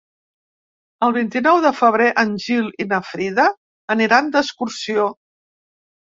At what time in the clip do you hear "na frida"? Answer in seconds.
2.95-3.47